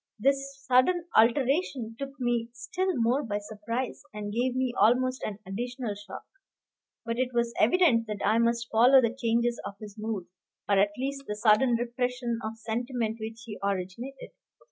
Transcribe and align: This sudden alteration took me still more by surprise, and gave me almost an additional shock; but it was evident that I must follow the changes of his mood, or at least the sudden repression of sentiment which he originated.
This 0.17 0.65
sudden 0.65 1.05
alteration 1.15 1.95
took 1.99 2.19
me 2.19 2.49
still 2.53 2.87
more 2.95 3.21
by 3.23 3.37
surprise, 3.37 4.01
and 4.11 4.33
gave 4.33 4.55
me 4.55 4.73
almost 4.75 5.21
an 5.21 5.37
additional 5.45 5.93
shock; 5.93 6.23
but 7.05 7.19
it 7.19 7.35
was 7.35 7.53
evident 7.59 8.07
that 8.07 8.19
I 8.25 8.39
must 8.39 8.69
follow 8.71 8.99
the 8.99 9.15
changes 9.15 9.61
of 9.63 9.75
his 9.79 9.99
mood, 9.99 10.25
or 10.67 10.79
at 10.79 10.93
least 10.97 11.25
the 11.27 11.35
sudden 11.35 11.75
repression 11.75 12.39
of 12.43 12.57
sentiment 12.57 13.17
which 13.19 13.43
he 13.45 13.59
originated. 13.63 14.31